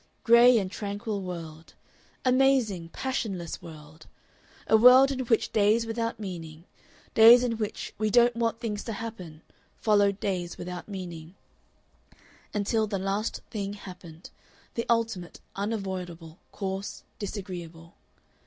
[0.23, 1.75] Gray and tranquil world!
[2.25, 4.07] Amazing, passionless world!
[4.65, 6.63] A world in which days without meaning,
[7.13, 9.43] days in which "we don't want things to happen"
[9.77, 11.35] followed days without meaning
[12.51, 14.31] until the last thing happened,
[14.73, 17.93] the ultimate, unavoidable, coarse, "disagreeable."